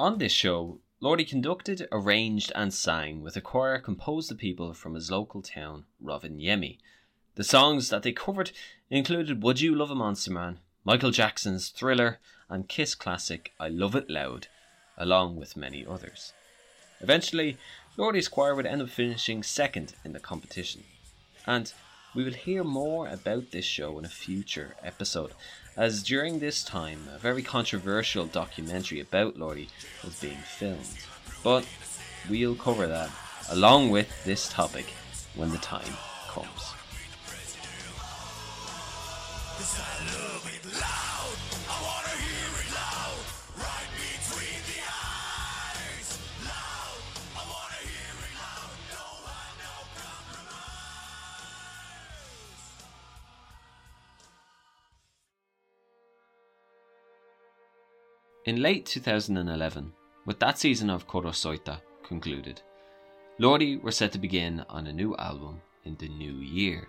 [0.00, 4.94] On this show, Lordi conducted, arranged, and sang with a choir composed of people from
[4.94, 6.78] his local town, Rovaniemi.
[7.34, 8.52] The songs that they covered
[8.88, 13.94] included Would You Love a Monster Man, Michael Jackson's Thriller, and Kiss classic I Love
[13.94, 14.46] It Loud,
[14.96, 16.32] along with many others.
[17.02, 17.58] Eventually,
[17.98, 20.84] Lordi's choir would end up finishing second in the competition.
[21.46, 21.70] And
[22.14, 25.32] we will hear more about this show in a future episode,
[25.76, 29.68] as during this time a very controversial documentary about Lordi
[30.04, 30.98] was being filmed.
[31.42, 31.66] But
[32.28, 33.10] we'll cover that
[33.50, 34.86] along with this topic
[35.34, 35.92] when the time
[36.28, 36.74] comes.
[58.46, 59.90] In late 2011,
[60.26, 62.60] with that season of Kuorosota concluded,
[63.40, 66.86] Lordi were set to begin on a new album in the new year.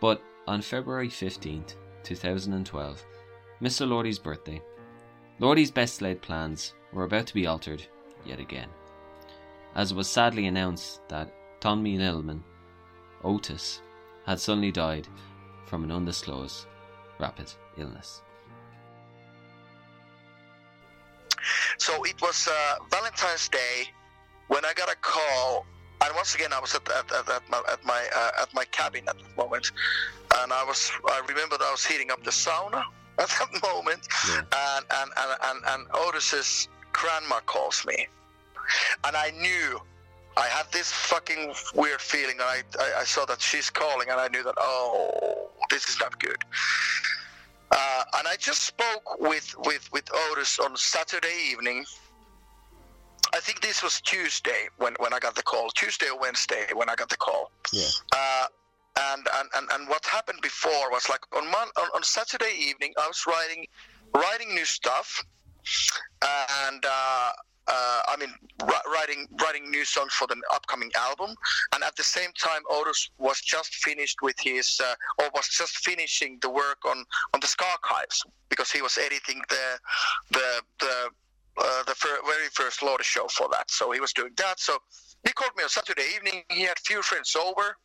[0.00, 3.04] But on February 15th, 2012,
[3.60, 3.88] Mr.
[3.88, 4.62] Lordi's birthday,
[5.40, 7.84] Lordi's best laid plans were about to be altered
[8.24, 8.68] yet again,
[9.74, 12.44] as it was sadly announced that Tonmi Lillman,
[13.24, 13.82] Otus,
[14.26, 15.08] had suddenly died
[15.66, 16.66] from an undisclosed
[17.18, 18.22] rapid illness.
[21.78, 23.86] So it was uh, Valentine's Day
[24.48, 25.64] when I got a call,
[26.04, 28.64] and once again I was at at, at, at my at my, uh, at my
[28.64, 29.70] cabin at that moment,
[30.40, 32.82] and I was I remember that I was heating up the sauna
[33.18, 34.40] at that moment, yeah.
[34.76, 38.06] and, and, and and and Otus's grandma calls me,
[39.04, 39.80] and I knew.
[40.36, 44.20] I had this fucking weird feeling, and I, I, I saw that she's calling, and
[44.20, 46.36] I knew that oh, this is not good.
[47.70, 51.84] Uh, and I just spoke with, with, with Otus on Saturday evening.
[53.34, 55.68] I think this was Tuesday when, when I got the call.
[55.70, 57.50] Tuesday or Wednesday when I got the call.
[57.72, 57.88] Yeah.
[58.12, 58.46] Uh,
[59.12, 62.92] and, and, and, and what happened before was like on, Mon- on, on Saturday evening,
[62.98, 63.66] I was writing
[64.14, 65.22] writing new stuff,
[66.66, 67.32] and uh,
[67.68, 68.32] uh, I mean,
[68.92, 71.34] writing writing new songs for the upcoming album,
[71.74, 75.78] and at the same time, Otus was just finished with his, uh, or was just
[75.78, 79.78] finishing the work on on the Scarchives because he was editing the
[80.30, 81.10] the the
[81.58, 83.70] uh, the fir- very first Lotus show for that.
[83.70, 84.58] So he was doing that.
[84.60, 84.78] So
[85.26, 86.44] he called me on Saturday evening.
[86.50, 87.76] He had few friends over,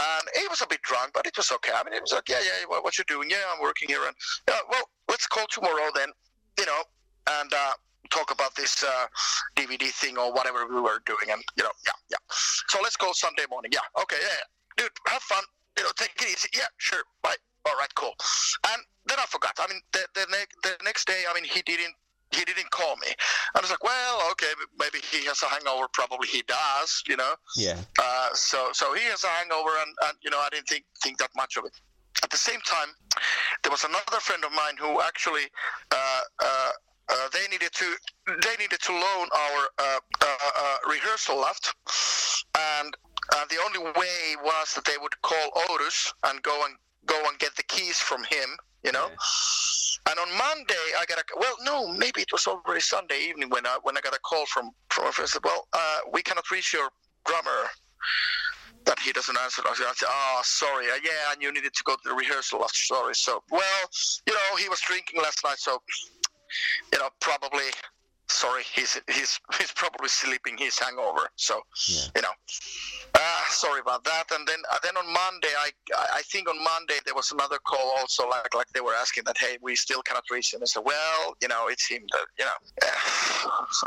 [0.00, 1.72] and he was a bit drunk, but it was okay.
[1.74, 3.30] I mean, he was like, yeah, yeah, what, what you doing?
[3.30, 4.14] Yeah, I'm working here, and
[4.48, 6.10] yeah, well, let's call tomorrow then.
[6.58, 6.82] You know,
[7.40, 7.72] and uh,
[8.08, 9.06] talk about this uh,
[9.54, 11.30] DVD thing or whatever we were doing.
[11.30, 12.16] And, you know, yeah, yeah.
[12.68, 13.70] So let's go Sunday morning.
[13.72, 14.84] Yeah, okay, yeah, yeah.
[14.84, 15.44] Dude, have fun.
[15.78, 16.48] You know, take it easy.
[16.54, 17.04] Yeah, sure.
[17.22, 17.36] Bye.
[17.66, 18.14] All right, cool.
[18.72, 19.58] And then I forgot.
[19.58, 21.94] I mean, the, the, ne- the next day, I mean, he didn't
[22.32, 23.08] he didn't call me.
[23.54, 25.86] I was like, well, okay, maybe he has a hangover.
[25.92, 27.34] Probably he does, you know.
[27.56, 27.78] Yeah.
[27.98, 31.18] Uh, so so he has a hangover, and, and you know, I didn't think think
[31.18, 31.72] that much of it.
[32.22, 32.88] At the same time,
[33.62, 35.44] there was another friend of mine who actually
[35.92, 36.70] uh, uh,
[37.08, 37.96] uh, they needed to
[38.42, 40.26] they needed to loan our uh, uh,
[40.58, 41.74] uh rehearsal loft,
[42.58, 42.96] and
[43.34, 46.74] uh, the only way was that they would call Otus and go and
[47.06, 49.08] go and get the keys from him, you know.
[50.08, 53.66] And on Monday, I got a well, no, maybe it was already Sunday evening when
[53.66, 55.28] I when I got a call from from a friend.
[55.28, 55.66] Said, well,
[56.12, 56.88] we cannot reach your
[57.24, 57.68] drummer.
[58.84, 59.62] That he doesn't answer.
[59.66, 60.86] I say, oh, sorry.
[60.86, 62.64] Uh, yeah, and you needed to go to the rehearsal.
[62.72, 63.16] Sorry.
[63.16, 63.90] So, well,
[64.28, 65.82] you know, he was drinking last night, so,
[66.92, 67.64] you know, probably
[68.28, 71.28] sorry, he's he's he's probably sleeping his hangover.
[71.36, 72.00] So yeah.
[72.16, 72.34] you know,
[73.14, 74.24] uh, sorry about that.
[74.32, 75.70] And then uh, then on Monday, I
[76.12, 79.36] I think on Monday there was another call also like like they were asking that
[79.38, 80.60] hey we still cannot reach him.
[80.62, 82.88] I said well you know it's him that you know,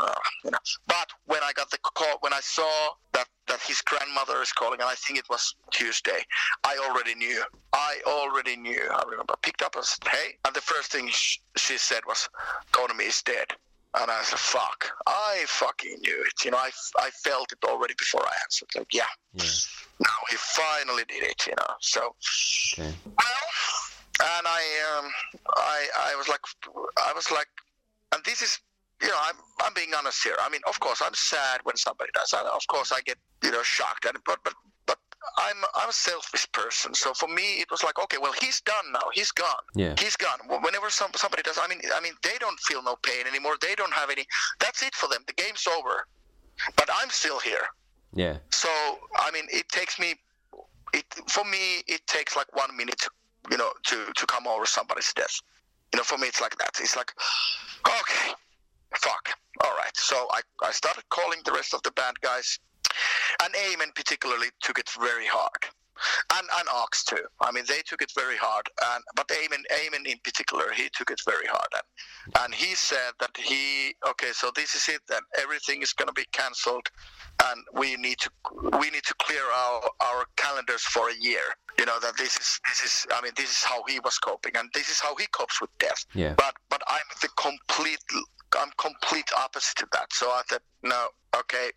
[0.00, 0.14] uh,
[0.44, 0.58] you know.
[0.86, 2.70] But when I got the call when I saw
[3.12, 6.24] that that his grandmother is calling, and I think it was Tuesday.
[6.62, 7.42] I already knew.
[7.72, 8.88] I already knew.
[8.90, 9.34] I remember.
[9.42, 12.28] Picked up and said, "Hey," and the first thing she said was,
[12.72, 13.48] "Tonmi is dead."
[13.98, 16.44] And I said, fuck, I fucking knew it.
[16.44, 18.68] You know, I, I felt it already before I answered.
[18.76, 19.02] Like, yeah,
[19.34, 19.44] yeah.
[19.98, 21.74] now he finally did it, you know.
[21.80, 22.14] So,
[22.78, 22.94] okay.
[23.04, 23.50] well,
[24.38, 25.10] and I, um,
[25.56, 26.40] I, I was like,
[27.04, 27.48] I was like,
[28.14, 28.60] and this is,
[29.02, 30.36] you know, I'm, I'm being honest here.
[30.40, 32.32] I mean, of course, I'm sad when somebody does.
[32.32, 34.04] And of course, I get, you know, shocked.
[34.04, 34.54] And, but, but
[35.36, 38.92] I'm I'm a selfish person, so for me it was like, okay, well he's done
[38.92, 40.38] now, he's gone, yeah, he's gone.
[40.62, 43.56] Whenever some somebody does, I mean, I mean they don't feel no pain anymore.
[43.60, 44.26] They don't have any.
[44.60, 45.22] That's it for them.
[45.26, 46.06] The game's over,
[46.76, 47.66] but I'm still here.
[48.14, 48.38] Yeah.
[48.50, 48.68] So
[49.16, 50.14] I mean, it takes me,
[50.94, 53.02] it for me it takes like one minute,
[53.50, 55.40] you know, to to come over somebody's death.
[55.92, 56.70] You know, for me it's like that.
[56.80, 57.12] It's like,
[57.86, 58.32] okay,
[58.96, 59.28] fuck,
[59.62, 59.94] all right.
[59.96, 62.58] So I I started calling the rest of the band guys
[63.42, 65.66] and Amen particularly took it very hard.
[66.32, 67.24] And, and Ox too.
[67.40, 68.68] I mean, they took it very hard.
[68.92, 71.68] And but Amen, Amen in particular, he took it very hard.
[71.74, 75.02] And, and he said that he, okay, so this is it.
[75.10, 76.88] And everything is going to be cancelled,
[77.44, 78.30] and we need to
[78.78, 81.54] we need to clear our our calendars for a year.
[81.78, 83.06] You know that this is this is.
[83.12, 85.70] I mean, this is how he was coping, and this is how he copes with
[85.78, 86.04] death.
[86.14, 86.34] Yeah.
[86.36, 88.00] But but I'm the complete
[88.58, 90.12] I'm complete opposite to that.
[90.12, 91.70] So I said, no, okay,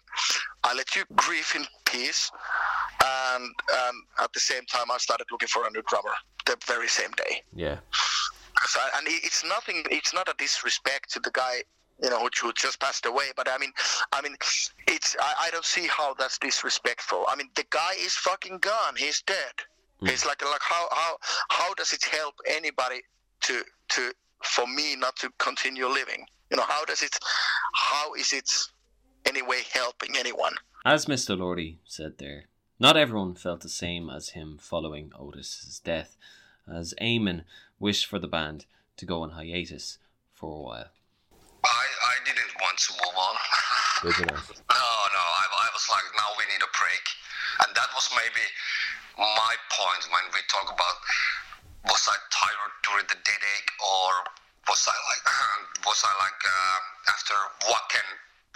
[0.63, 2.31] I let you grieve in peace,
[3.03, 6.13] and um, at the same time, I started looking for a new drummer
[6.45, 7.43] the very same day.
[7.55, 7.77] Yeah.
[8.67, 9.83] So, and it's nothing.
[9.91, 11.63] It's not a disrespect to the guy,
[12.01, 13.25] you know, who just passed away.
[13.35, 13.71] But I mean,
[14.11, 14.35] I mean,
[14.87, 15.15] it's.
[15.19, 17.25] I, I don't see how that's disrespectful.
[17.27, 18.95] I mean, the guy is fucking gone.
[18.95, 19.53] He's dead.
[20.01, 20.11] Mm.
[20.11, 21.17] It's like like how how
[21.49, 23.01] how does it help anybody
[23.41, 24.13] to to
[24.43, 26.25] for me not to continue living?
[26.53, 27.17] You know, how does it,
[27.73, 28.47] how is it
[29.25, 30.53] anyway helping anyone?
[30.85, 31.35] As Mr.
[31.35, 32.45] Lordi said there,
[32.79, 36.15] not everyone felt the same as him following Otus's death,
[36.71, 37.45] as Amen
[37.79, 39.97] wished for the band to go on hiatus
[40.31, 40.91] for a while.
[41.65, 43.35] I, I didn't want to move on.
[44.13, 47.05] no, no, I, I was like, now we need a break.
[47.65, 48.45] And that was maybe
[49.17, 51.01] my point when we talk about
[51.89, 55.25] was I tired during the Deadache or was I like
[55.87, 57.35] was I like uh, after
[57.67, 58.07] Wacken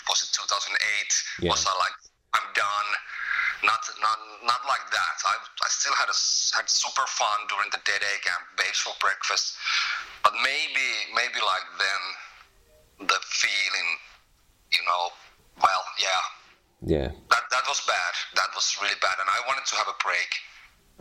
[0.08, 1.52] was it 2008 yeah.
[1.52, 1.98] was I like
[2.36, 2.90] I'm done?
[3.66, 5.16] Not not not like that.
[5.26, 6.18] I, I still had a
[6.54, 9.58] had super fun during the Deadache and Babez for Breakfast.
[10.22, 10.88] But maybe
[11.18, 12.02] maybe like then
[13.10, 13.90] the feeling
[14.72, 15.10] you know
[15.58, 16.24] well yeah.
[16.86, 17.10] Yeah.
[17.34, 18.14] That that was bad.
[18.38, 19.18] That was really bad.
[19.18, 20.30] And I wanted to have a break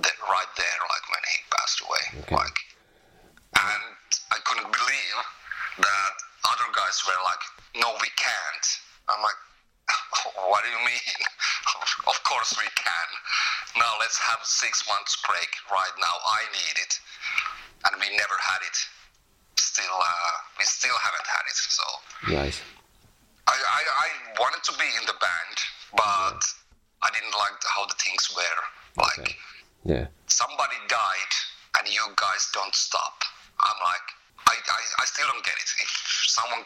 [0.01, 2.05] that right there like when he passed away.
[2.25, 2.37] Okay.
[2.41, 2.59] like
[3.57, 3.85] and
[4.33, 5.19] I couldn't believe
[5.81, 6.13] that
[6.49, 7.43] other guys were like,
[7.81, 8.67] "No, we can't."
[9.09, 9.41] I'm like,
[10.49, 11.21] "What do you mean?
[12.07, 13.09] of course we can.
[13.77, 16.17] Now let's have six months break right now.
[16.17, 16.93] I need it,
[17.85, 18.77] and we never had it.
[19.61, 21.57] Still, uh, we still haven't had it.
[21.57, 21.87] So
[22.33, 22.59] nice.
[23.47, 24.09] I, I, I
[24.41, 25.57] wanted to be in the band,
[25.93, 27.05] but yeah.
[27.05, 28.61] I didn't like how the things were.
[28.97, 29.37] Like, okay.
[29.85, 31.33] yeah, somebody died,
[31.79, 33.21] and you guys don't stop.
[33.61, 34.07] I'm like,
[34.49, 35.69] I, I, I still don't get it.
[35.85, 35.91] If
[36.33, 36.65] someone,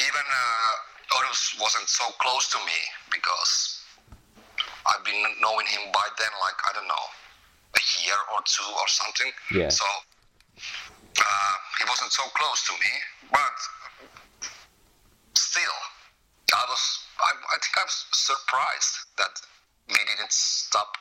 [0.00, 2.78] even uh, Otus wasn't so close to me
[3.12, 3.75] because
[4.88, 7.06] I've been knowing him by then, like, I don't know,
[7.74, 9.32] a year or two or something.
[9.52, 9.68] Yeah.
[9.68, 9.84] So
[10.56, 12.92] uh, he wasn't so close to me,
[13.32, 13.56] but
[15.34, 15.78] still,
[16.54, 19.40] I was, I, I think I was surprised that
[19.88, 20.94] we didn't stop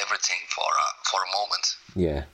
[0.00, 1.76] everything for a, for a moment.
[1.94, 2.24] Yeah.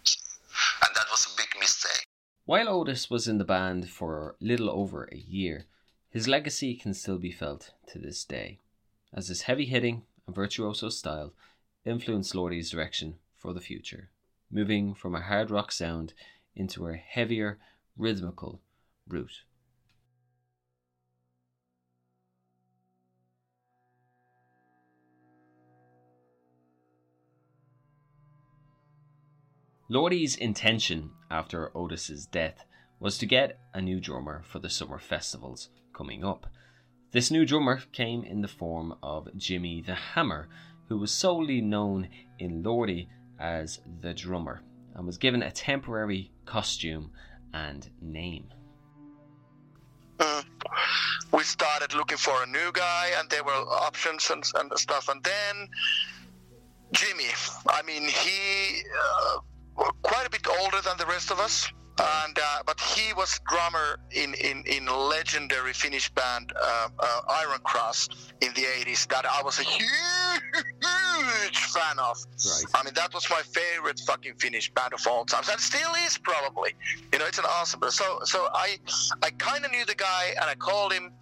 [0.84, 2.04] And that was a big mistake.
[2.44, 5.66] While Otus was in the band for little over a year,
[6.10, 8.58] his legacy can still be felt to this day,
[9.12, 11.32] as his heavy hitting and virtuoso style
[11.86, 14.10] influenced Lordi's direction for the future,
[14.50, 16.12] moving from a hard rock sound
[16.54, 17.58] into a heavier,
[17.96, 18.60] rhythmical
[19.08, 19.42] route.
[29.88, 32.66] Lordi's intention after Otus's death
[33.00, 36.46] was to get a new drummer for the summer festivals coming up.
[37.10, 40.46] This new drummer came in the form of Jimmy the Hammer,
[40.88, 43.08] who was solely known in Lordi
[43.40, 44.60] as the drummer
[44.94, 47.10] and was given a temporary costume
[47.54, 48.48] and name.
[50.18, 50.44] Mm.
[51.32, 55.08] We started looking for a new guy, and there were options and, and stuff.
[55.08, 55.68] And then
[56.92, 57.30] Jimmy,
[57.68, 61.70] I mean, he uh, quite a bit older than the rest of us
[62.00, 67.58] and uh, but he was drummer in in in legendary Finnish band uh, uh, Iron
[67.64, 68.08] Cross
[68.40, 69.88] in the 80s that I was a huge
[71.58, 72.16] fan of.
[72.18, 72.64] Right.
[72.74, 76.18] I mean that was my favorite fucking Finnish band of all times and still is
[76.18, 76.74] probably.
[77.12, 77.80] You know it's an awesome.
[77.90, 78.78] So so I
[79.22, 81.12] I kind of knew the guy and I called him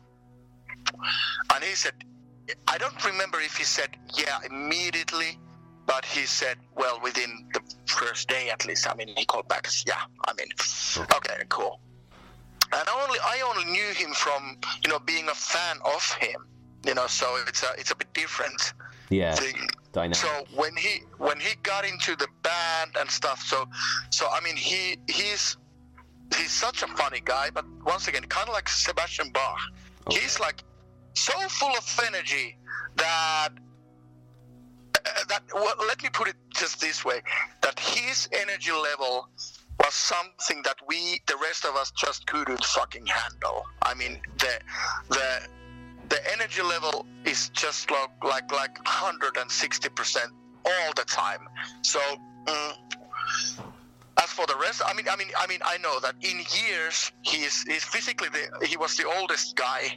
[1.54, 1.94] and he said
[2.68, 5.38] I don't remember if he said yeah immediately
[5.86, 8.88] but he said, well, within the first day at least.
[8.90, 9.68] I mean, he called back.
[9.86, 10.48] Yeah, I mean,
[11.16, 11.80] okay, cool.
[12.72, 16.46] And only I only knew him from you know being a fan of him.
[16.84, 18.74] You know, so it's a it's a bit different.
[19.10, 19.34] Yeah.
[19.34, 19.68] Thing.
[19.92, 20.16] Dynamic.
[20.16, 23.68] So when he when he got into the band and stuff, so
[24.10, 25.56] so I mean he he's
[26.36, 29.60] he's such a funny guy, but once again, kind of like Sebastian Bach.
[30.08, 30.20] Okay.
[30.20, 30.62] He's like
[31.14, 32.58] so full of energy
[32.96, 33.50] that
[35.28, 37.20] that well, let me put it just this way
[37.62, 39.28] that his energy level
[39.84, 43.64] was something that we the rest of us just couldn't fucking handle.
[43.82, 44.58] I mean the
[45.08, 45.48] the
[46.08, 50.18] the energy level is just like like like 160%
[50.64, 51.40] all the time.
[51.82, 52.00] So
[52.46, 52.72] mm,
[54.22, 57.12] as for the rest i mean i mean i mean i know that in years
[57.22, 59.96] he's he's physically the he was the oldest guy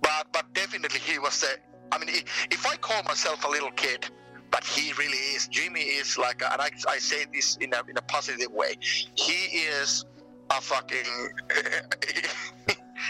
[0.00, 1.48] but but definitely he was the
[1.92, 2.08] i mean
[2.50, 4.08] if i call myself a little kid
[4.50, 5.48] but he really is.
[5.48, 8.74] Jimmy is like, and I, I say this in a, in a positive way.
[8.80, 10.04] He is
[10.50, 11.30] a fucking.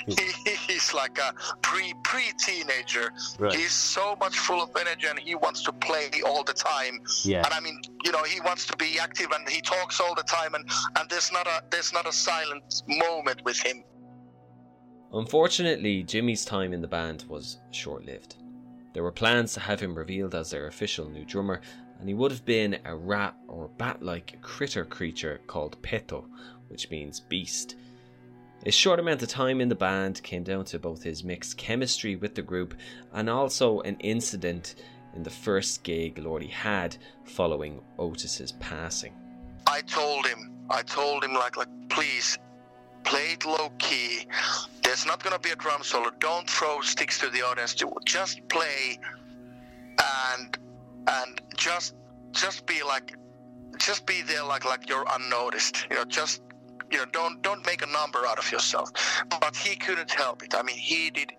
[0.67, 1.33] he's like a
[1.63, 3.11] pre pre teenager.
[3.39, 3.55] Right.
[3.55, 7.01] He's so much full of energy and he wants to play all the time.
[7.25, 7.45] Yeah.
[7.45, 10.23] And I mean, you know, he wants to be active and he talks all the
[10.23, 10.69] time and,
[10.99, 13.85] and there's not a there's not a silent moment with him.
[15.13, 18.37] Unfortunately, Jimmy's time in the band was short lived.
[18.93, 21.61] There were plans to have him revealed as their official new drummer,
[21.99, 26.27] and he would have been a rat or bat like critter creature called Peto,
[26.69, 27.77] which means beast.
[28.65, 32.17] His short amount of time in the band came down to both his mixed chemistry
[32.17, 32.75] with the group
[33.13, 34.75] and also an incident
[35.15, 39.15] in the first gig Lordi had following Otus's passing.
[39.67, 42.39] I told him, I told him like like please
[43.05, 44.27] play it low key.
[44.83, 46.11] There's not gonna be a drum solo.
[46.19, 47.75] Don't throw sticks to the audience.
[48.05, 48.99] Just play
[50.37, 50.59] and
[51.07, 51.95] and just
[52.33, 53.15] just be like
[53.79, 55.87] just be there like like you're unnoticed.
[55.91, 56.43] You know, just
[56.91, 58.91] you know, don't don't make a number out of yourself.
[59.41, 60.55] But he couldn't help it.
[60.55, 61.33] I mean, he did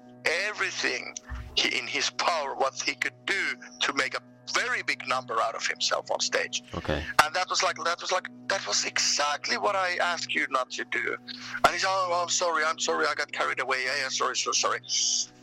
[0.47, 1.15] everything
[1.57, 4.21] in his power what he could do to make a
[4.53, 6.63] very big number out of himself on stage.
[6.75, 7.03] Okay.
[7.23, 10.69] And that was like that was like that was exactly what I asked you not
[10.71, 11.15] to do.
[11.63, 13.77] And he's oh I'm sorry, I'm sorry, I got carried away.
[13.85, 14.79] Yeah, yeah sorry, so sorry.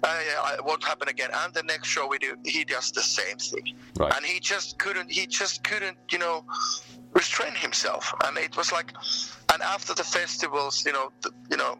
[0.02, 1.30] Uh, yeah, it won't happen again.
[1.32, 3.74] And the next show we do, he does the same thing.
[3.98, 4.12] Right.
[4.14, 6.44] And he just couldn't he just couldn't, you know,
[7.12, 8.12] restrain himself.
[8.24, 8.92] And it was like
[9.52, 11.78] and after the festivals, you know, the, you know,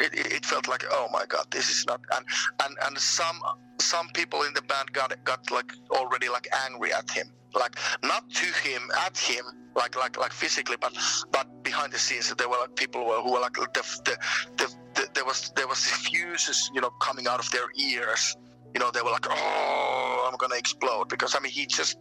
[0.00, 2.24] it, it, felt like oh my god, this is not and
[2.64, 3.40] and and some
[3.80, 7.30] some people in the band got got like already like angry at him.
[7.54, 9.44] Like not to him at him
[9.74, 10.92] like like like physically but
[11.30, 14.18] but behind the scenes there were like people who were, who were like the, the,
[14.56, 18.36] the, the there was there was fuses you know coming out of their ears.
[18.74, 21.96] You know they were like oh i'm gonna explode because i mean he just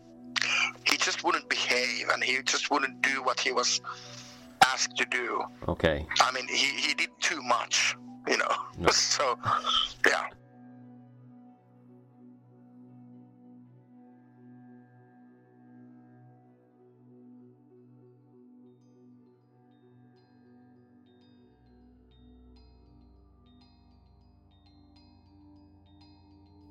[0.85, 3.79] he just wouldn't behave and he just wouldn't do what he was
[4.74, 6.05] asked to do Okay.
[6.22, 7.95] i mean he, he did too much
[8.28, 8.89] you know No.
[8.91, 9.38] so
[10.05, 10.28] yeah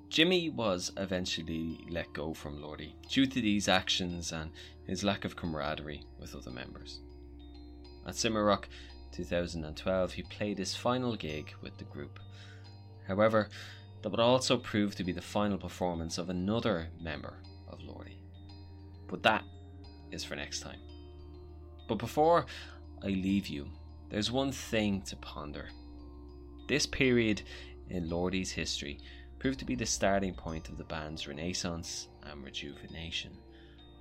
[0.09, 4.51] Jimmy was eventually let go from Lordi due to these actions and
[4.87, 7.01] his lack of camaraderie with other members.
[8.07, 8.67] At Simmerrock
[9.13, 12.21] 2012, he played his final gig with the group.
[13.09, 13.49] However,
[14.03, 17.39] that would also prove to be the final performance of another member
[17.69, 18.19] of Lordi.
[19.09, 19.43] But that
[20.13, 20.81] is for next time.
[21.89, 22.47] But before
[23.03, 23.69] I leave you,
[24.09, 25.69] there's one thing to ponder.
[26.69, 27.43] This period
[27.89, 29.01] in Lordi's history
[29.39, 33.37] proved to be the starting point of the band's renaissance and rejuvenation.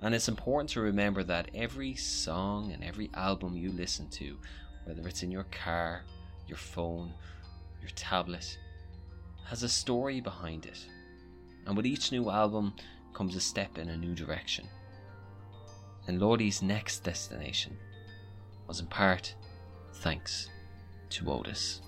[0.02, 4.36] And it's important to remember that every song and every album you listen to,
[4.84, 6.04] whether it's in your car,
[6.46, 7.12] your phone,
[7.80, 8.58] your tablet,
[9.44, 10.84] has a story behind it.
[11.66, 12.74] And with each new album
[13.14, 14.68] comes a step in a new direction.
[16.06, 17.76] And Lordi's next destination
[18.68, 19.34] was in part
[19.94, 20.50] thanks
[21.10, 21.80] to Otus.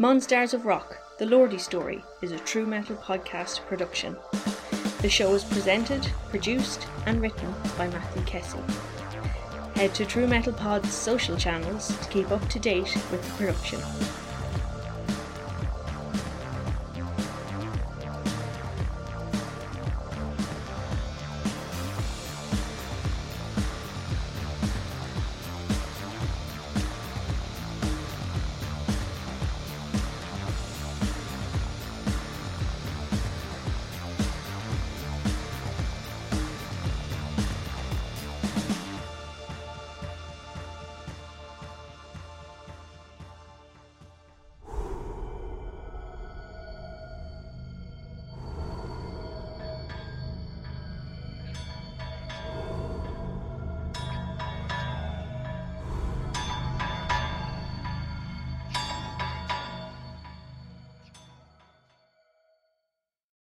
[0.00, 4.16] Monsters of Rock, The Lordi Story is a true metal podcast production.
[5.02, 8.62] The show is presented, produced, and written by Matthew Kessel.
[9.74, 13.80] Head to True Metal Pod's social channels to keep up to date with the production.